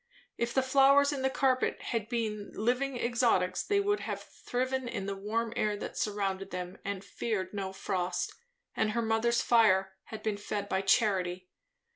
If 0.35 0.55
the 0.55 0.63
flowers 0.63 1.13
in 1.13 1.21
the 1.21 1.29
carpet 1.29 1.79
had 1.79 2.09
been 2.09 2.49
living 2.55 2.97
exotics, 2.99 3.61
they 3.61 3.79
would 3.79 3.99
have 3.99 4.19
thriven 4.23 4.87
in 4.87 5.05
the 5.05 5.15
warm 5.15 5.53
air 5.55 5.77
that 5.77 5.95
surrounded 5.95 6.49
them, 6.49 6.79
and 6.83 7.05
feared 7.05 7.53
no 7.53 7.71
frost; 7.71 8.33
and 8.75 8.93
her 8.93 9.03
mother's 9.03 9.43
fire 9.43 9.93
had 10.05 10.23
been 10.23 10.37
fed 10.37 10.67
by 10.67 10.81
charity! 10.81 11.49